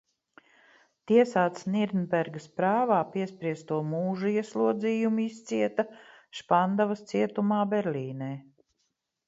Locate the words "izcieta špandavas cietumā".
5.27-7.61